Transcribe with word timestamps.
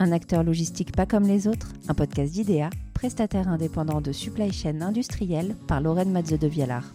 un 0.00 0.12
acteur 0.12 0.42
logistique 0.42 0.96
pas 0.96 1.04
comme 1.04 1.24
les 1.24 1.46
autres, 1.46 1.68
un 1.88 1.94
podcast 1.94 2.32
d'IDEA, 2.32 2.70
prestataire 2.94 3.48
indépendant 3.48 4.00
de 4.00 4.12
supply 4.12 4.50
chain 4.50 4.80
industrielle 4.80 5.54
par 5.68 5.82
Lorraine 5.82 6.10
Matze 6.10 6.38
de 6.38 6.46
Vialard. 6.46 6.94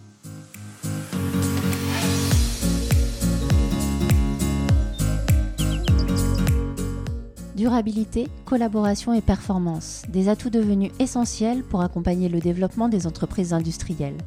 Durabilité, 7.54 8.28
collaboration 8.44 9.14
et 9.14 9.22
performance, 9.22 10.02
des 10.08 10.28
atouts 10.28 10.50
devenus 10.50 10.90
essentiels 10.98 11.62
pour 11.62 11.80
accompagner 11.80 12.28
le 12.28 12.40
développement 12.40 12.88
des 12.88 13.06
entreprises 13.06 13.54
industrielles. 13.54 14.18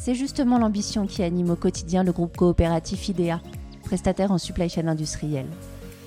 C'est 0.00 0.14
justement 0.14 0.58
l'ambition 0.58 1.06
qui 1.06 1.22
anime 1.22 1.50
au 1.50 1.56
quotidien 1.56 2.02
le 2.02 2.12
groupe 2.12 2.36
coopératif 2.36 3.08
IDEA, 3.08 3.40
prestataire 3.84 4.32
en 4.32 4.38
supply 4.38 4.68
chain 4.68 4.88
industrielle. 4.88 5.46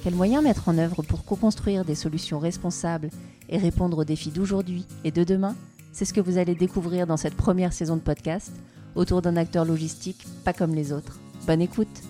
Quels 0.03 0.15
moyens 0.15 0.43
mettre 0.43 0.69
en 0.69 0.77
œuvre 0.77 1.01
pour 1.03 1.25
co-construire 1.25 1.83
des 1.83 1.95
solutions 1.95 2.39
responsables 2.39 3.09
et 3.49 3.57
répondre 3.57 3.97
aux 3.99 4.05
défis 4.05 4.31
d'aujourd'hui 4.31 4.85
et 5.03 5.11
de 5.11 5.23
demain? 5.23 5.55
C'est 5.91 6.05
ce 6.05 6.13
que 6.13 6.21
vous 6.21 6.37
allez 6.37 6.55
découvrir 6.55 7.07
dans 7.07 7.17
cette 7.17 7.35
première 7.35 7.73
saison 7.73 7.95
de 7.95 8.01
podcast 8.01 8.53
autour 8.95 9.21
d'un 9.21 9.35
acteur 9.35 9.65
logistique 9.65 10.25
pas 10.45 10.53
comme 10.53 10.75
les 10.75 10.93
autres. 10.93 11.19
Bonne 11.45 11.61
écoute 11.61 12.03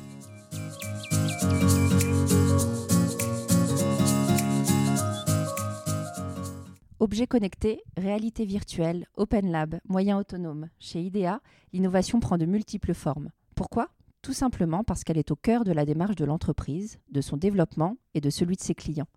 Objets 7.00 7.28
connectés, 7.28 7.84
réalité 7.96 8.44
virtuelle, 8.46 9.06
Open 9.16 9.52
Lab, 9.52 9.80
moyens 9.88 10.20
autonomes. 10.20 10.68
Chez 10.80 11.00
IDEA, 11.00 11.42
l'innovation 11.72 12.20
prend 12.20 12.38
de 12.38 12.46
multiples 12.46 12.94
formes. 12.94 13.30
Pourquoi? 13.56 13.90
Tout 14.22 14.34
simplement 14.34 14.84
parce 14.84 15.04
qu'elle 15.04 15.18
est 15.18 15.32
au 15.32 15.36
cœur 15.36 15.64
de 15.64 15.72
la 15.72 15.86
démarche 15.86 16.16
de 16.16 16.26
l'entreprise, 16.26 17.00
de 17.12 17.22
son 17.22 17.38
développement 17.38 17.98
et 18.14 18.22
de 18.22 18.30
celui 18.30 18.56
de 18.56 18.62
ses 18.62 18.76
clients. 18.76 19.08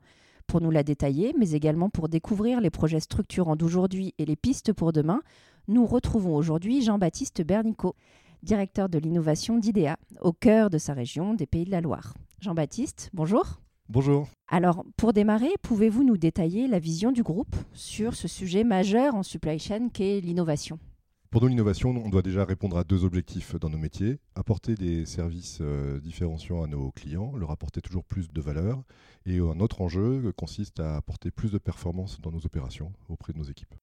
Pour 0.47 0.61
nous 0.61 0.71
la 0.71 0.83
détailler, 0.83 1.35
mais 1.39 1.53
également 1.53 1.91
pour 1.91 2.09
découvrir 2.09 2.61
les 2.61 2.71
projets 2.71 3.01
structurants 3.01 3.57
d'aujourd'hui 3.57 4.15
et 4.19 4.25
les 4.25 4.37
pistes 4.37 4.73
pour 4.73 4.93
demain, 4.93 5.23
nous 5.69 5.87
retrouvons 5.87 6.35
aujourd'hui 6.35 6.83
Jean-Baptiste 6.83 7.43
Bernicot, 7.43 7.95
directeur 8.43 8.89
de 8.89 8.99
l'innovation 8.99 9.59
d'IDEA, 9.59 9.97
au 10.21 10.33
cœur 10.33 10.71
de 10.71 10.79
sa 10.79 10.93
région 10.93 11.35
des 11.35 11.47
Pays 11.47 11.65
de 11.65 11.71
la 11.71 11.81
Loire. 11.81 12.15
Jean-Baptiste, 12.41 13.11
bonjour. 13.13 13.61
Bonjour. 13.89 14.29
Alors, 14.49 14.85
pour 14.97 15.13
démarrer, 15.13 15.51
pouvez-vous 15.63 16.05
nous 16.05 16.17
détailler 16.17 16.69
la 16.69 16.79
vision 16.79 17.13
du 17.13 17.23
groupe 17.23 17.57
sur 17.73 18.15
ce 18.15 18.29
sujet 18.29 18.65
majeur 18.65 19.15
en 19.15 19.23
supply 19.23 19.59
chain 19.59 19.89
qu'est 19.93 20.21
l'innovation? 20.21 20.79
Pour 21.31 21.43
nous, 21.43 21.47
l'innovation, 21.47 21.91
on 21.91 22.09
doit 22.09 22.23
déjà 22.23 22.45
répondre 22.45 22.77
à 22.77 22.83
deux 22.83 23.05
objectifs 23.05 23.55
dans 23.55 23.71
nos 23.71 23.79
métiers. 23.79 24.19
Apporter 24.35 24.75
des 24.75 25.07
services 25.07 25.59
euh, 25.61 26.01
différenciants 26.01 26.65
à 26.65 26.67
nos 26.67 26.91
clients, 26.91 27.37
leur 27.37 27.53
apporter 27.53 27.81
toujours 27.81 28.05
plus 28.05 28.29
de 28.29 28.41
valeur. 28.41 28.83
Et 29.27 29.39
un 29.39 29.61
autre 29.61 29.81
enjeu 29.81 30.33
consiste 30.37 30.81
à 30.81 30.97
apporter 30.97 31.31
plus 31.31 31.53
de 31.53 31.59
performance 31.59 32.21
dans 32.21 32.33
nos 32.33 32.45
opérations 32.47 32.93
auprès 33.09 33.33
de 33.33 33.39
nos 33.39 33.45
équipes. 33.45 33.75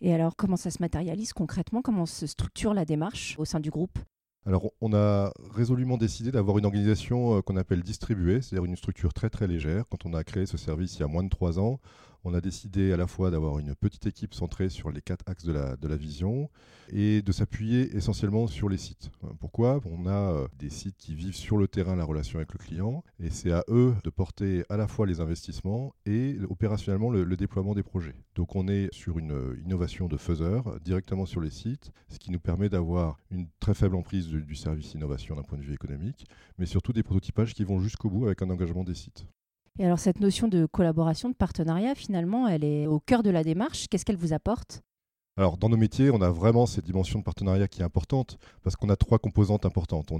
Et 0.00 0.12
alors, 0.12 0.34
comment 0.34 0.56
ça 0.56 0.70
se 0.70 0.78
matérialise 0.80 1.32
concrètement? 1.32 1.80
Comment 1.80 2.06
se 2.06 2.26
structure 2.26 2.74
la 2.74 2.84
démarche 2.84 3.36
au 3.38 3.44
sein 3.44 3.60
du 3.60 3.70
groupe? 3.70 3.98
Alors, 4.46 4.70
on 4.80 4.94
a 4.94 5.32
résolument 5.52 5.98
décidé 5.98 6.32
d'avoir 6.32 6.58
une 6.58 6.64
organisation 6.64 7.36
euh, 7.36 7.42
qu'on 7.42 7.56
appelle 7.56 7.82
distribuée, 7.82 8.40
c'est-à-dire 8.40 8.64
une 8.64 8.76
structure 8.76 9.12
très 9.12 9.28
très 9.28 9.46
légère. 9.46 9.84
Quand 9.90 10.06
on 10.06 10.14
a 10.14 10.24
créé 10.24 10.46
ce 10.46 10.56
service 10.56 10.96
il 10.96 11.00
y 11.00 11.02
a 11.02 11.08
moins 11.08 11.22
de 11.22 11.28
trois 11.28 11.60
ans, 11.60 11.78
on 12.24 12.34
a 12.34 12.40
décidé 12.40 12.92
à 12.92 12.96
la 12.96 13.06
fois 13.06 13.30
d'avoir 13.30 13.58
une 13.58 13.74
petite 13.74 14.06
équipe 14.06 14.34
centrée 14.34 14.68
sur 14.68 14.90
les 14.90 15.00
quatre 15.00 15.24
axes 15.28 15.44
de 15.44 15.52
la, 15.52 15.96
vision 15.96 16.48
et 16.92 17.20
de 17.20 17.32
s'appuyer 17.32 17.94
essentiellement 17.96 18.46
sur 18.46 18.68
les 18.68 18.78
sites. 18.78 19.10
Pourquoi? 19.38 19.80
On 19.84 20.06
a 20.06 20.32
euh, 20.32 20.48
des 20.58 20.70
sites 20.70 20.96
qui 20.96 21.14
vivent 21.14 21.34
sur 21.34 21.56
le 21.56 21.68
terrain 21.68 21.96
la 21.96 22.04
relation 22.04 22.38
avec 22.38 22.52
le 22.52 22.58
client 22.58 23.04
et 23.18 23.30
c'est 23.30 23.52
à 23.52 23.64
eux 23.68 23.94
de 24.04 24.10
porter 24.10 24.64
à 24.68 24.76
la 24.76 24.86
fois 24.86 25.06
les 25.06 25.20
investissements 25.20 25.94
et 26.06 26.36
opérationnellement 26.48 27.10
le, 27.10 27.36
déploiement 27.36 27.74
des 27.74 27.82
projets. 27.82 28.14
Donc 28.34 28.56
on 28.56 28.68
est 28.68 28.92
sur 28.92 29.18
une 29.18 29.32
euh, 29.32 29.60
innovation 29.64 30.08
de 30.08 30.16
faiseur 30.16 30.78
directement 30.80 31.26
sur 31.26 31.40
les 31.40 31.50
sites, 31.50 31.92
ce 32.08 32.18
qui 32.18 32.30
nous 32.30 32.40
permet 32.40 32.68
d'avoir 32.68 33.16
une 33.30 33.46
très 33.60 33.74
faible 33.74 33.96
emprise 33.96 34.28
du 34.28 34.54
service 34.54 34.94
innovation 34.94 35.36
d'un 35.36 35.42
point 35.42 35.58
de 35.58 35.64
vue 35.64 35.74
économique, 35.74 36.26
mais 36.58 36.66
surtout 36.66 36.92
des 36.92 37.02
prototypages 37.02 37.54
qui 37.54 37.64
vont 37.64 37.80
jusqu'au 37.80 38.10
bout 38.10 38.26
avec 38.26 38.42
un 38.42 38.50
engagement 38.50 38.84
des 38.84 38.94
sites. 38.94 39.26
Et 39.78 39.86
alors 39.86 39.98
cette 39.98 40.20
notion 40.20 40.48
de 40.48 40.66
collaboration, 40.66 41.28
de 41.28 41.34
partenariat, 41.34 41.94
finalement, 41.94 42.48
elle 42.48 42.64
est 42.64 42.86
au 42.86 43.00
cœur 43.00 43.22
de 43.22 43.30
la 43.30 43.44
démarche. 43.44 43.86
Qu'est-ce 43.88 44.04
qu'elle 44.04 44.16
vous 44.16 44.32
apporte? 44.32 44.82
Alors, 45.36 45.56
dans 45.56 45.68
nos 45.70 45.76
métiers, 45.76 46.10
on 46.10 46.20
a 46.20 46.30
vraiment 46.30 46.66
cette 46.66 46.84
dimension 46.84 47.18
de 47.20 47.24
partenariat 47.24 47.66
qui 47.66 47.80
est 47.80 47.84
importante 47.84 48.36
parce 48.62 48.76
qu'on 48.76 48.90
a 48.90 48.96
trois 48.96 49.18
composantes 49.18 49.64
importantes. 49.64 50.12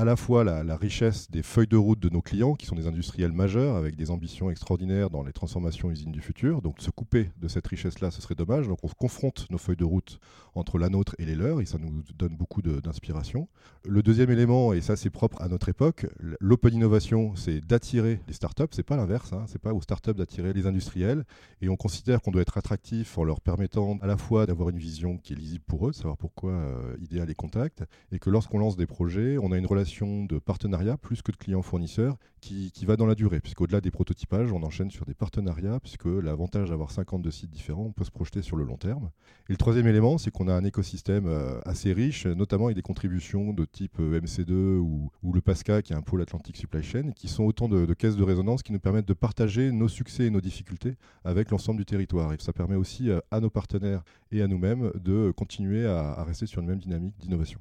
À 0.00 0.04
la 0.06 0.16
fois 0.16 0.44
la, 0.44 0.76
richesse 0.78 1.30
des 1.30 1.42
feuilles 1.42 1.66
de 1.66 1.76
route 1.76 2.00
de 2.00 2.08
nos 2.08 2.22
clients, 2.22 2.54
qui 2.54 2.64
sont 2.64 2.74
des 2.74 2.86
industriels 2.86 3.32
majeurs 3.32 3.76
avec 3.76 3.96
des 3.96 4.10
ambitions 4.10 4.50
extraordinaires 4.50 5.10
dans 5.10 5.22
les 5.22 5.34
transformations 5.34 5.90
usines 5.90 6.10
du 6.10 6.22
futur. 6.22 6.62
Donc, 6.62 6.80
se 6.80 6.90
couper 6.90 7.28
de 7.38 7.48
cette 7.48 7.66
richesse-là, 7.66 8.10
ce 8.10 8.22
serait 8.22 8.34
dommage. 8.34 8.66
Donc, 8.66 8.78
on 8.82 8.88
confronte 8.88 9.46
nos 9.50 9.58
feuilles 9.58 9.76
de 9.76 9.84
route 9.84 10.18
entre 10.54 10.78
la 10.78 10.88
nôtre 10.88 11.14
et 11.18 11.26
les 11.26 11.34
leurs 11.34 11.60
et 11.60 11.66
ça 11.66 11.76
nous 11.76 12.02
donne 12.16 12.34
beaucoup 12.34 12.62
d'inspiration. 12.62 13.46
Le 13.84 14.02
deuxième 14.02 14.30
élément, 14.30 14.72
et 14.72 14.80
ça 14.80 14.96
c'est 14.96 15.10
propre 15.10 15.40
à 15.42 15.48
notre 15.48 15.68
époque, 15.68 16.06
l'open 16.40 16.74
innovation, 16.74 17.36
c'est 17.36 17.60
d'attirer 17.60 18.20
les 18.26 18.32
startups. 18.32 18.64
C'est 18.70 18.82
pas 18.82 18.96
l'inverse. 18.96 19.34
Hein. 19.34 19.44
C'est 19.48 19.60
pas 19.60 19.74
aux 19.74 19.82
startups 19.82 20.14
d'attirer 20.14 20.54
les 20.54 20.66
industriels. 20.66 21.24
Et 21.60 21.68
on 21.68 21.76
considère 21.76 22.22
qu'on 22.22 22.30
doit 22.30 22.42
être 22.42 22.56
attractif 22.56 23.18
en 23.18 23.24
leur 23.24 23.40
permettant 23.40 23.98
à 24.00 24.06
la 24.06 24.16
fois 24.16 24.46
d'avoir 24.46 24.70
une 24.70 24.78
vision 24.78 25.18
qui 25.18 25.34
est 25.34 25.36
lisible 25.36 25.64
pour 25.66 25.86
eux, 25.86 25.90
de 25.90 25.96
savoir 25.96 26.16
pourquoi 26.16 26.52
euh, 26.52 26.96
IDEA 27.00 27.26
les 27.26 27.34
contacte, 27.34 27.84
et 28.12 28.18
que 28.18 28.30
lorsqu'on 28.30 28.58
lance 28.58 28.76
des 28.76 28.86
projets, 28.86 29.36
on 29.38 29.52
a 29.52 29.58
une 29.58 29.66
relation 29.66 29.89
de 30.00 30.38
partenariat 30.38 30.96
plus 30.96 31.20
que 31.22 31.32
de 31.32 31.36
client-fournisseur 31.36 32.16
qui, 32.40 32.70
qui, 32.72 32.86
va 32.86 32.96
dans 32.96 33.06
la 33.06 33.14
durée, 33.14 33.40
puisqu'au-delà 33.40 33.80
des 33.80 33.90
prototypages, 33.90 34.52
on 34.52 34.62
enchaîne 34.62 34.90
sur 34.90 35.04
des 35.04 35.14
partenariats, 35.14 35.78
puisque 35.80 36.06
l'avantage 36.06 36.70
d'avoir 36.70 36.90
50 36.90 37.20
de 37.20 37.30
sites 37.30 37.50
différents, 37.50 37.84
on 37.84 37.92
peut 37.92 38.04
se 38.04 38.10
projeter 38.10 38.40
sur 38.40 38.56
le 38.56 38.64
long 38.64 38.76
terme. 38.76 39.10
Et 39.48 39.52
le 39.52 39.56
troisième 39.56 39.86
élément, 39.88 40.16
c'est 40.16 40.30
qu'on 40.30 40.48
a 40.48 40.54
un 40.54 40.64
écosystème 40.64 41.26
euh, 41.26 41.60
assez 41.64 41.92
riche, 41.92 42.26
notamment 42.26 42.66
avec 42.66 42.76
des 42.76 42.82
contributions 42.82 43.52
de 43.52 43.64
type 43.64 43.98
euh, 44.00 44.20
MC2 44.20 44.52
ou, 44.78 45.10
ou, 45.22 45.32
le 45.32 45.40
PASCA, 45.40 45.82
qui 45.82 45.92
est 45.92 45.96
un 45.96 46.02
pôle 46.02 46.22
Atlantique 46.22 46.56
Supply 46.56 46.82
Chain, 46.82 47.10
qui 47.14 47.28
sont 47.28 47.44
autant 47.44 47.68
de, 47.68 47.84
de 47.84 47.94
caisses 47.94 48.16
de 48.16 48.24
résonance 48.24 48.62
qui 48.62 48.72
nous 48.72 48.80
permettent 48.80 49.08
de 49.08 49.14
partager 49.14 49.72
nos 49.72 49.88
succès 49.88 50.26
et 50.26 50.30
nos 50.30 50.40
difficultés 50.40 50.96
avec 51.24 51.50
l'ensemble 51.50 51.78
du 51.78 51.84
territoire. 51.84 52.32
Et 52.32 52.36
ça 52.38 52.52
permet 52.52 52.76
aussi 52.76 53.10
à 53.30 53.40
nos 53.40 53.50
partenaires 53.50 54.02
et 54.30 54.40
à 54.40 54.46
nous-mêmes 54.46 54.92
de 54.94 55.32
continuer 55.32 55.86
à, 55.86 56.22
rester 56.24 56.46
sur 56.46 56.62
une 56.62 56.68
même 56.68 56.78
dynamique 56.78 57.18
d'innovation. 57.18 57.60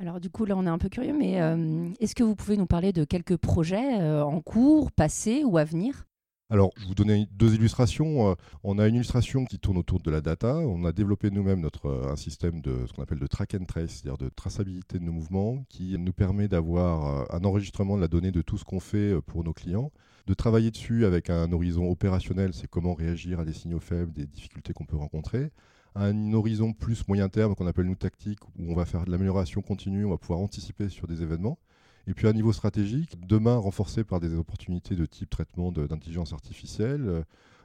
Alors 0.00 0.20
du 0.20 0.30
coup, 0.30 0.44
là, 0.44 0.56
on 0.56 0.64
est 0.64 0.70
un 0.70 0.78
peu 0.78 0.88
curieux, 0.88 1.12
mais 1.12 1.40
euh, 1.42 1.88
est-ce 1.98 2.14
que 2.14 2.22
vous 2.22 2.36
pouvez 2.36 2.56
nous 2.56 2.66
parler 2.66 2.92
de 2.92 3.02
quelques 3.02 3.36
projets 3.36 4.00
euh, 4.00 4.22
en 4.22 4.40
cours, 4.40 4.92
passés 4.92 5.42
ou 5.44 5.58
à 5.58 5.64
venir? 5.64 6.06
Alors, 6.50 6.70
je 6.76 6.86
vous 6.86 6.94
donner 6.94 7.26
deux 7.32 7.54
illustrations. 7.54 8.30
Euh, 8.30 8.34
on 8.62 8.78
a 8.78 8.86
une 8.86 8.94
illustration 8.94 9.44
qui 9.44 9.58
tourne 9.58 9.76
autour 9.76 10.00
de 10.00 10.10
la 10.10 10.20
data. 10.20 10.56
On 10.56 10.84
a 10.84 10.92
développé 10.92 11.32
nous-mêmes 11.32 11.60
notre 11.60 12.08
un 12.08 12.14
système 12.14 12.60
de 12.60 12.86
ce 12.86 12.92
qu'on 12.92 13.02
appelle 13.02 13.18
de 13.18 13.26
track 13.26 13.56
and 13.60 13.64
trace, 13.64 13.90
c'est-à-dire 13.90 14.18
de 14.18 14.28
traçabilité 14.28 15.00
de 15.00 15.04
nos 15.04 15.12
mouvements, 15.12 15.64
qui 15.68 15.98
nous 15.98 16.12
permet 16.12 16.46
d'avoir 16.46 17.26
un 17.34 17.44
enregistrement 17.44 17.96
de 17.96 18.00
la 18.00 18.08
donnée 18.08 18.30
de 18.30 18.40
tout 18.40 18.56
ce 18.56 18.64
qu'on 18.64 18.80
fait 18.80 19.20
pour 19.26 19.42
nos 19.42 19.52
clients, 19.52 19.90
de 20.26 20.34
travailler 20.34 20.70
dessus 20.70 21.06
avec 21.06 21.28
un 21.28 21.50
horizon 21.52 21.90
opérationnel, 21.90 22.54
c'est 22.54 22.68
comment 22.68 22.94
réagir 22.94 23.40
à 23.40 23.44
des 23.44 23.52
signaux 23.52 23.80
faibles, 23.80 24.12
des 24.12 24.26
difficultés 24.26 24.72
qu'on 24.72 24.86
peut 24.86 24.96
rencontrer, 24.96 25.50
un 25.94 26.32
horizon 26.32 26.72
plus 26.72 27.06
moyen 27.08 27.28
terme 27.28 27.54
qu'on 27.54 27.66
appelle 27.66 27.86
nous 27.86 27.94
tactique, 27.94 28.40
où 28.58 28.70
on 28.70 28.74
va 28.74 28.84
faire 28.84 29.04
de 29.04 29.10
l'amélioration 29.10 29.62
continue, 29.62 30.04
on 30.04 30.10
va 30.10 30.18
pouvoir 30.18 30.40
anticiper 30.40 30.88
sur 30.88 31.06
des 31.06 31.22
événements. 31.22 31.58
Et 32.06 32.14
puis 32.14 32.26
à 32.26 32.32
niveau 32.32 32.52
stratégique, 32.52 33.18
demain 33.26 33.56
renforcé 33.56 34.02
par 34.02 34.18
des 34.18 34.34
opportunités 34.34 34.96
de 34.96 35.04
type 35.04 35.28
traitement 35.28 35.72
d'intelligence 35.72 36.32
artificielle, 36.32 37.04
euh, 37.06 37.22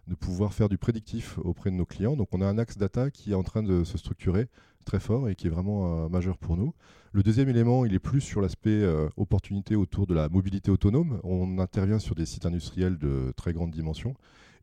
de 0.08 0.16
pouvoir 0.16 0.54
faire 0.54 0.68
du 0.68 0.78
prédictif 0.78 1.38
auprès 1.40 1.72
de 1.72 1.76
nos 1.76 1.86
clients. 1.86 2.18
Donc 2.18 2.28
on 2.34 2.42
a 2.42 2.46
un 2.46 2.58
axe 2.58 2.78
data 2.78 3.10
qui 3.10 3.32
est 3.32 3.36
en 3.36 3.44
train 3.44 3.64
de 3.64 3.86
se 3.86 3.98
structurer 3.98 4.50
très 4.84 5.00
fort 5.00 5.30
et 5.30 5.36
qui 5.36 5.48
est 5.48 5.50
vraiment 5.50 6.06
euh, 6.06 6.10
majeur 6.10 6.38
pour 6.38 6.58
nous. 6.58 6.74
Le 7.12 7.24
deuxième 7.24 7.50
élément, 7.50 7.86
il 7.86 7.94
est 7.94 8.00
plus 8.00 8.22
sur 8.22 8.42
l'aspect 8.42 8.70
euh, 8.70 9.08
opportunité 9.18 9.76
autour 9.76 10.08
de 10.08 10.14
la 10.14 10.30
mobilité 10.30 10.72
autonome. 10.72 11.20
On 11.24 11.60
intervient 11.60 12.00
sur 12.00 12.16
des 12.16 12.26
sites 12.26 12.46
industriels 12.46 12.98
de 12.98 13.34
très 13.36 13.54
grande 13.54 13.72
dimension 13.72 14.16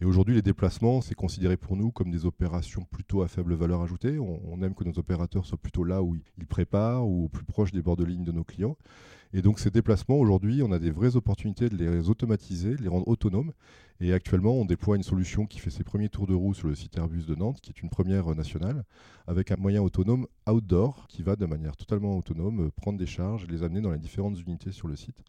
et 0.02 0.06
aujourd'hui, 0.06 0.34
les 0.34 0.40
déplacements, 0.40 1.02
c'est 1.02 1.14
considéré 1.14 1.58
pour 1.58 1.76
nous 1.76 1.90
comme 1.90 2.10
des 2.10 2.24
opérations 2.24 2.86
plutôt 2.90 3.20
à 3.20 3.28
faible 3.28 3.52
valeur 3.52 3.82
ajoutée. 3.82 4.18
On, 4.18 4.62
aime 4.62 4.74
que 4.74 4.84
nos 4.84 4.98
opérateurs 4.98 5.44
soient 5.44 5.58
plutôt 5.58 5.84
là 5.84 6.02
où 6.02 6.16
ils 6.38 6.46
préparent 6.46 7.06
ou 7.06 7.28
plus 7.28 7.44
proche 7.44 7.70
des 7.70 7.82
bords 7.82 7.98
de 7.98 8.04
ligne 8.04 8.24
de 8.24 8.32
nos 8.32 8.42
clients. 8.42 8.78
Et 9.34 9.42
donc 9.42 9.60
ces 9.60 9.70
déplacements, 9.70 10.16
aujourd'hui, 10.16 10.62
on 10.62 10.72
a 10.72 10.78
des 10.78 10.90
vraies 10.90 11.16
opportunités 11.16 11.68
de 11.68 11.76
les 11.76 12.08
automatiser, 12.08 12.76
de 12.76 12.82
les 12.82 12.88
rendre 12.88 13.06
autonomes. 13.08 13.52
Et 14.00 14.14
actuellement, 14.14 14.54
on 14.54 14.64
déploie 14.64 14.96
une 14.96 15.02
solution 15.02 15.44
qui 15.46 15.58
fait 15.58 15.68
ses 15.68 15.84
premiers 15.84 16.08
tours 16.08 16.26
de 16.26 16.34
roue 16.34 16.54
sur 16.54 16.68
le 16.68 16.74
site 16.74 16.96
Airbus 16.96 17.24
de 17.24 17.34
Nantes, 17.34 17.60
qui 17.60 17.70
est 17.70 17.82
une 17.82 17.90
première 17.90 18.34
nationale, 18.34 18.84
avec 19.26 19.52
un 19.52 19.56
moyen 19.56 19.82
autonome 19.82 20.09
outdoor 20.48 21.06
qui 21.08 21.22
va 21.22 21.36
de 21.36 21.46
manière 21.46 21.76
totalement 21.76 22.16
autonome 22.16 22.70
prendre 22.72 22.98
des 22.98 23.06
charges 23.06 23.46
les 23.48 23.62
amener 23.62 23.80
dans 23.80 23.92
les 23.92 23.98
différentes 23.98 24.38
unités 24.40 24.72
sur 24.72 24.88
le 24.88 24.96
site. 24.96 25.22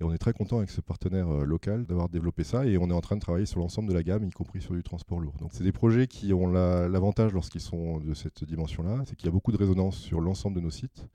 Et 0.00 0.04
on 0.04 0.12
est 0.12 0.18
très 0.18 0.32
content 0.32 0.58
avec 0.58 0.70
ce 0.70 0.80
partenaire 0.80 1.28
euh, 1.28 1.44
local 1.44 1.86
d'avoir 1.86 2.08
développé 2.08 2.42
ça 2.42 2.66
et 2.66 2.78
on 2.78 2.90
est 2.90 2.94
en 2.94 3.00
train 3.00 3.16
de 3.16 3.20
travailler 3.20 3.46
sur 3.46 3.60
l'ensemble 3.60 3.88
de 3.88 3.94
la 3.94 4.02
gamme, 4.02 4.24
y 4.24 4.30
compris 4.30 4.60
sur 4.60 4.74
du 4.74 4.82
transport 4.82 5.20
lourd. 5.20 5.34
Donc 5.38 5.50
c'est 5.52 5.62
des 5.62 5.72
projets 5.72 6.06
qui 6.06 6.32
ont 6.32 6.46
l'avantage 6.46 7.32
lorsqu'ils 7.32 7.60
sont 7.60 8.00
de 8.00 8.14
cette 8.14 8.44
dimension-là, 8.44 9.04
c'est 9.06 9.16
qu'il 9.16 9.26
y 9.26 9.28
a 9.28 9.32
beaucoup 9.32 9.52
de 9.52 9.56
résonance 9.56 9.96
sur 9.96 10.20
l'ensemble 10.20 10.56
de 10.56 10.60
nos 10.60 10.70
sites. 10.70 11.06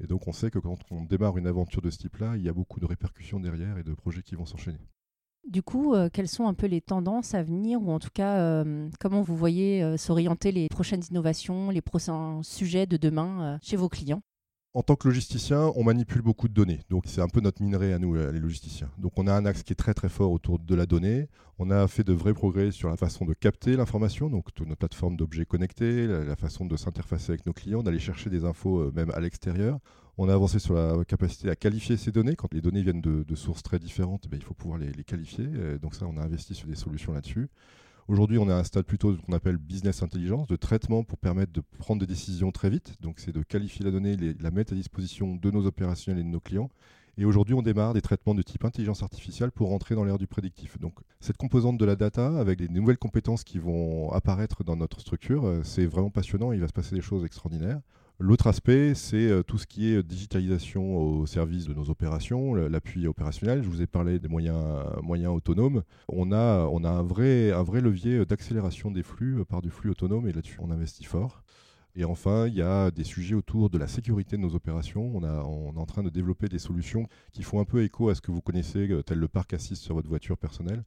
Et 0.00 0.06
donc 0.06 0.28
on 0.28 0.32
sait 0.32 0.50
que 0.50 0.58
quand 0.58 0.78
on 0.90 1.04
démarre 1.04 1.38
une 1.38 1.46
aventure 1.46 1.80
de 1.80 1.90
ce 1.90 1.98
type-là, 1.98 2.36
il 2.36 2.42
y 2.42 2.48
a 2.48 2.52
beaucoup 2.52 2.80
de 2.80 2.86
répercussions 2.86 3.40
derrière 3.40 3.78
et 3.78 3.82
de 3.82 3.94
projets 3.94 4.22
qui 4.22 4.34
vont 4.34 4.46
s'enchaîner. 4.46 4.78
Du 5.46 5.62
coup, 5.62 5.94
euh, 5.94 6.08
quelles 6.12 6.28
sont 6.28 6.48
un 6.48 6.54
peu 6.54 6.66
les 6.66 6.80
tendances 6.80 7.34
à 7.34 7.42
venir 7.42 7.80
ou 7.80 7.92
en 7.92 8.00
tout 8.00 8.10
cas, 8.12 8.38
euh, 8.38 8.88
comment 8.98 9.22
vous 9.22 9.36
voyez 9.36 9.80
euh, 9.80 9.96
s'orienter 9.96 10.50
les 10.50 10.66
prochaines 10.68 11.02
innovations, 11.08 11.70
les 11.70 11.80
prochains 11.80 12.40
sujets 12.42 12.86
de 12.86 12.96
demain 12.96 13.58
chez 13.62 13.76
vos 13.76 13.88
clients? 13.88 14.22
En 14.74 14.82
tant 14.82 14.96
que 14.96 15.06
logisticien, 15.08 15.72
on 15.76 15.84
manipule 15.84 16.20
beaucoup 16.20 16.48
de 16.48 16.52
données. 16.52 16.80
Donc 16.90 17.04
c'est 17.06 17.20
un 17.20 17.28
peu 17.28 17.40
notre 17.40 17.62
minerai 17.62 17.92
à 17.92 17.98
nous, 17.98 18.14
les 18.14 18.40
logisticiens. 18.40 18.90
Donc 18.98 19.12
on 19.16 19.26
a 19.26 19.32
un 19.32 19.46
axe 19.46 19.62
qui 19.62 19.72
est 19.72 19.76
très 19.76 19.94
très 19.94 20.08
fort 20.08 20.32
autour 20.32 20.58
de 20.58 20.74
la 20.74 20.84
donnée. 20.84 21.28
On 21.58 21.70
a 21.70 21.86
fait 21.86 22.04
de 22.04 22.12
vrais 22.12 22.34
progrès 22.34 22.72
sur 22.72 22.90
la 22.90 22.96
façon 22.96 23.24
de 23.24 23.32
capter 23.32 23.76
l'information, 23.76 24.28
donc 24.28 24.52
toute 24.52 24.66
notre 24.66 24.80
plateforme 24.80 25.16
d'objets 25.16 25.46
connectés, 25.46 26.06
la, 26.06 26.36
façon 26.36 26.66
de 26.66 26.76
s'interfacer 26.76 27.32
avec 27.32 27.46
nos 27.46 27.54
clients, 27.54 27.82
d'aller 27.82 28.00
chercher 28.00 28.28
des 28.28 28.44
infos 28.44 28.92
même 28.92 29.10
à 29.12 29.20
l'extérieur. 29.20 29.78
On 30.18 30.28
a 30.28 30.34
avancé 30.34 30.58
sur 30.58 30.74
la 30.74 31.04
capacité 31.04 31.50
à 31.50 31.56
qualifier 31.56 31.96
ces 31.96 32.10
données. 32.10 32.36
Quand 32.36 32.52
les 32.54 32.62
données 32.62 32.82
viennent 32.82 33.02
de, 33.02 33.34
sources 33.34 33.62
très 33.62 33.78
différentes, 33.78 34.28
ben, 34.28 34.38
il 34.38 34.44
faut 34.44 34.54
pouvoir 34.54 34.78
les, 34.78 34.92
qualifier. 35.04 35.46
donc 35.80 35.94
ça, 35.94 36.06
on 36.06 36.16
a 36.16 36.22
investi 36.22 36.54
sur 36.54 36.68
des 36.68 36.74
solutions 36.74 37.12
là-dessus. 37.12 37.48
Aujourd'hui, 38.08 38.38
on 38.38 38.48
est 38.48 38.52
à 38.52 38.58
un 38.58 38.64
stade 38.64 38.86
plutôt 38.86 39.16
qu'on 39.16 39.32
appelle 39.32 39.56
business 39.56 40.00
intelligence, 40.02 40.46
de 40.46 40.54
traitement 40.54 41.02
pour 41.02 41.18
permettre 41.18 41.52
de 41.52 41.60
prendre 41.78 42.00
des 42.00 42.06
décisions 42.06 42.52
très 42.52 42.70
vite. 42.70 42.94
Donc 43.00 43.18
c'est 43.18 43.32
de 43.32 43.42
qualifier 43.42 43.84
la 43.84 43.90
donnée, 43.90 44.16
la 44.16 44.50
mettre 44.52 44.72
à 44.72 44.76
disposition 44.76 45.34
de 45.34 45.50
nos 45.50 45.66
opérationnels 45.66 46.20
et 46.20 46.24
de 46.24 46.30
nos 46.30 46.38
clients. 46.38 46.70
Et 47.18 47.24
aujourd'hui, 47.24 47.54
on 47.54 47.62
démarre 47.62 47.94
des 47.94 48.02
traitements 48.02 48.34
de 48.34 48.42
type 48.42 48.64
intelligence 48.64 49.02
artificielle 49.02 49.50
pour 49.50 49.70
rentrer 49.70 49.96
dans 49.96 50.04
l'ère 50.04 50.18
du 50.18 50.28
prédictif. 50.28 50.78
Donc, 50.78 50.94
cette 51.18 51.38
composante 51.38 51.78
de 51.78 51.84
la 51.84 51.96
data, 51.96 52.38
avec 52.38 52.58
des 52.58 52.68
nouvelles 52.68 52.98
compétences 52.98 53.42
qui 53.42 53.58
vont 53.58 54.12
apparaître 54.12 54.62
dans 54.62 54.76
notre 54.76 55.00
structure, 55.00 55.46
euh, 55.46 55.62
c'est 55.64 55.86
vraiment 55.86 56.10
passionnant. 56.10 56.52
Il 56.52 56.60
va 56.60 56.68
se 56.68 56.74
passer 56.74 56.94
des 56.94 57.00
choses 57.00 57.24
extraordinaires. 57.24 57.80
L'autre 58.18 58.46
aspect, 58.46 58.94
c'est 58.94 59.28
euh, 59.28 59.42
tout 59.42 59.58
ce 59.58 59.66
qui 59.66 59.92
est 59.92 60.02
digitalisation 60.02 60.96
au 60.96 61.26
service 61.26 61.66
de 61.66 61.74
nos 61.74 61.90
opérations, 61.90 62.54
l'appui 62.54 63.06
opérationnel. 63.06 63.62
Je 63.62 63.68
vous 63.68 63.82
ai 63.82 63.86
parlé 63.86 64.18
des 64.18 64.28
moyens, 64.28 64.56
moyens 65.02 65.34
autonomes. 65.34 65.82
On 66.08 66.32
a, 66.32 66.66
un, 66.66 67.02
vrai, 67.02 67.52
levier 67.82 68.24
d'accélération 68.24 68.90
des 68.90 69.02
flux 69.02 69.40
euh, 69.40 69.44
par 69.44 69.60
du 69.60 69.68
flux 69.68 69.90
autonome 69.90 70.26
et 70.28 70.32
là-dessus, 70.32 70.58
on 70.62 70.70
investit 70.70 71.04
fort. 71.04 71.42
Et 71.94 72.04
enfin, 72.04 72.46
il 72.46 72.54
y 72.54 72.62
a 72.62 72.90
des 72.90 73.04
sujets 73.04 73.34
autour 73.34 73.68
de 73.68 73.76
la 73.76 73.86
sécurité 73.86 74.38
de 74.38 74.42
nos 74.42 74.54
opérations. 74.54 75.14
On, 75.14 75.22
on 75.22 75.74
est 75.74 75.78
en 75.78 75.86
train 75.86 76.02
de 76.02 76.10
développer 76.10 76.48
des 76.48 76.58
solutions 76.58 77.08
qui 77.32 77.42
font 77.42 77.60
un 77.60 77.66
peu 77.66 77.82
écho 77.82 78.08
à 78.08 78.14
ce 78.14 78.22
que 78.22 78.30
vous 78.30 78.40
connaissez, 78.40 78.90
euh, 78.90 79.02
tel 79.02 79.18
le 79.18 79.28
parc 79.28 79.52
assist 79.52 79.82
sur 79.82 79.94
votre 79.94 80.08
voiture 80.08 80.38
personnelle 80.38 80.84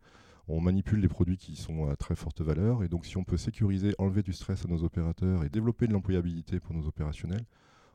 on 0.50 0.62
manipule 0.62 1.02
des 1.02 1.08
produits 1.08 1.38
qui 1.38 1.56
sont 1.56 1.90
à 1.90 1.96
très 1.96 2.16
forte 2.16 2.42
valeur. 2.42 2.84
Et 2.84 2.88
donc, 2.88 3.06
si 3.06 3.18
on 3.18 3.24
peut 3.24 3.38
sécuriser, 3.38 3.94
enlever 3.98 4.24
du 4.24 4.34
stress 4.34 4.66
à 4.66 4.68
nos 4.68 4.84
opérateurs 4.84 5.44
et 5.44 5.50
développer 5.50 5.88
de 5.88 5.94
l'employabilité 5.94 6.60
pour 6.60 6.74
nos 6.76 6.88
opérationnels, 6.88 7.46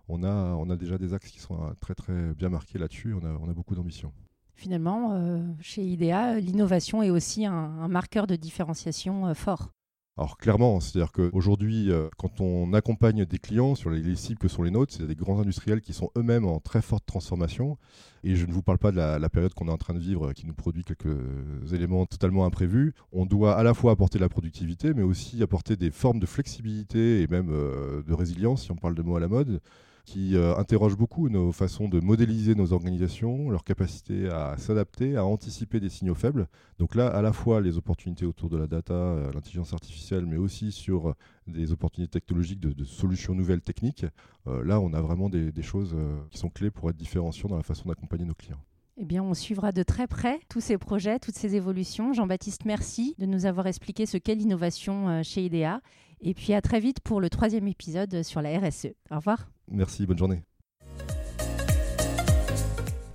on 0.08 0.22
a, 0.22 0.76
déjà 0.76 0.98
des 0.98 1.14
axes 1.14 1.30
qui 1.30 1.40
sont 1.40 1.62
euh, 1.62 1.72
très 1.80 1.94
très 1.94 2.34
bien 2.34 2.48
marqués 2.50 2.78
là-dessus. 2.78 3.14
On 3.14 3.24
a, 3.24 3.30
on 3.40 3.48
a 3.48 3.54
beaucoup 3.54 3.74
d'ambition. 3.74 4.12
Finalement, 4.54 5.12
euh, 5.14 5.42
chez 5.60 5.82
IDEA, 5.82 6.38
l'innovation 6.38 7.02
est 7.02 7.10
aussi 7.10 7.44
un, 7.44 7.88
marqueur 7.88 8.26
de 8.26 8.36
différenciation 8.36 9.26
euh, 9.26 9.34
fort. 9.34 9.70
Alors 10.16 10.38
clairement, 10.38 10.78
c'est-à-dire 10.78 11.10
qu'aujourd'hui, 11.10 11.90
euh, 11.90 12.08
quand 12.16 12.40
on 12.40 12.72
accompagne 12.72 13.24
des 13.24 13.38
clients 13.38 13.74
sur 13.74 13.90
les, 13.90 14.14
cibles 14.14 14.38
que 14.38 14.46
sont 14.46 14.62
les 14.62 14.70
nôtres, 14.70 14.92
c'est 14.96 15.08
des 15.08 15.16
grands 15.16 15.40
industriels 15.40 15.80
qui 15.80 15.92
sont 15.92 16.12
eux-mêmes 16.16 16.44
en 16.44 16.60
très 16.60 16.82
forte 16.82 17.04
transformation. 17.04 17.78
Et 18.22 18.36
je 18.36 18.46
ne 18.46 18.52
vous 18.52 18.62
parle 18.62 18.78
pas 18.78 18.92
de 18.92 18.96
la, 18.96 19.28
période 19.28 19.54
qu'on 19.54 19.66
est 19.66 19.72
en 19.72 19.76
train 19.76 19.92
de 19.92 19.98
vivre, 19.98 20.32
qui 20.32 20.46
nous 20.46 20.54
produit 20.54 20.84
quelques 20.84 21.18
éléments 21.72 22.06
totalement 22.06 22.46
imprévus. 22.46 22.94
On 23.10 23.26
doit 23.26 23.56
à 23.56 23.64
la 23.64 23.74
fois 23.74 23.90
apporter 23.90 24.18
de 24.18 24.22
la 24.22 24.28
productivité, 24.28 24.94
mais 24.94 25.02
aussi 25.02 25.42
apporter 25.42 25.74
des 25.74 25.90
formes 25.90 26.20
de 26.20 26.26
flexibilité 26.26 27.22
et 27.22 27.26
même 27.26 27.50
euh, 27.50 28.04
de 28.04 28.14
résilience, 28.14 28.62
si 28.62 28.70
on 28.70 28.76
parle 28.76 28.94
de 28.94 29.02
mots 29.02 29.16
à 29.16 29.20
la 29.20 29.28
mode 29.28 29.60
qui 30.04 30.36
euh, 30.36 30.56
interroge 30.56 30.96
beaucoup 30.96 31.28
nos 31.28 31.50
façons 31.50 31.88
de 31.88 31.98
modéliser 31.98 32.54
nos 32.54 32.72
organisations, 32.72 33.50
leur 33.50 33.64
capacité 33.64 34.28
à 34.28 34.56
s'adapter, 34.58 35.16
à 35.16 35.24
anticiper 35.24 35.80
des 35.80 35.88
signaux 35.88 36.14
faibles. 36.14 36.46
Donc 36.78 36.94
là, 36.94 37.08
à 37.08 37.22
la 37.22 37.32
fois 37.32 37.60
les 37.60 37.78
opportunités 37.78 38.26
autour 38.26 38.50
de 38.50 38.58
la 38.58 38.66
data, 38.66 38.94
euh, 38.94 39.32
l'intelligence 39.32 39.72
artificielle, 39.72 40.26
mais 40.26 40.36
aussi 40.36 40.72
sur 40.72 41.08
euh, 41.08 41.14
des 41.46 41.72
opportunités 41.72 42.20
technologiques 42.20 42.60
de, 42.60 42.84
solutions 42.84 43.34
nouvelles 43.34 43.62
techniques. 43.62 44.04
là, 44.46 44.78
on 44.80 44.92
a 44.92 45.00
vraiment 45.00 45.28
des, 45.28 45.62
choses 45.62 45.96
qui 46.30 46.38
sont 46.38 46.50
clés 46.50 46.70
pour 46.70 46.90
être 46.90 46.96
différenciants 46.96 47.48
dans 47.48 47.56
la 47.56 47.62
façon 47.62 47.88
d'accompagner 47.88 48.24
nos 48.24 48.34
clients. 48.34 48.60
Eh 48.98 49.04
bien, 49.04 49.22
on 49.22 49.34
suivra 49.34 49.72
de 49.72 49.82
très 49.82 50.06
près 50.06 50.38
tous 50.48 50.60
ces 50.60 50.78
projets, 50.78 51.18
toutes 51.18 51.34
ces 51.34 51.56
évolutions. 51.56 52.12
Jean-Baptiste, 52.12 52.64
merci 52.64 53.14
de 53.18 53.26
nous 53.26 53.46
avoir 53.46 53.66
expliqué 53.66 54.06
ce 54.06 54.18
qu'est 54.18 54.34
l'innovation 54.34 55.22
chez 55.22 55.44
IDEA. 55.44 55.80
Et 56.20 56.34
puis 56.34 56.52
à 56.52 56.60
très 56.60 56.80
vite 56.80 57.00
pour 57.00 57.20
le 57.20 57.30
troisième 57.30 57.68
épisode 57.68 58.22
sur 58.22 58.42
la 58.42 58.58
RSE. 58.58 58.88
Au 59.10 59.16
revoir. 59.16 59.53
Merci, 59.70 60.06
bonne 60.06 60.18
journée. 60.18 60.42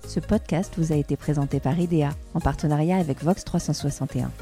Ce 0.06 0.18
podcast 0.18 0.74
vous 0.76 0.92
a 0.92 0.96
été 0.96 1.16
présenté 1.16 1.60
par 1.60 1.78
IDEA 1.78 2.10
en 2.34 2.40
partenariat 2.40 2.96
avec 2.96 3.22
Vox 3.22 3.44
361. 3.44 4.32